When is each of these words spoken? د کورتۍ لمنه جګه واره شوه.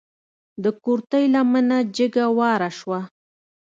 د 0.63 0.65
کورتۍ 0.83 1.25
لمنه 1.33 1.77
جګه 1.97 2.25
واره 2.37 2.69
شوه. 2.79 2.99